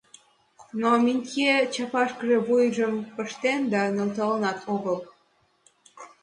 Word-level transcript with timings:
Но 0.79 0.89
Минтье 1.03 1.53
чапашкыже 1.73 2.37
вуйжым 2.47 2.93
пыштен 3.15 3.61
да 3.73 3.81
нӧлталынат 3.95 4.59
огыл. 4.73 4.97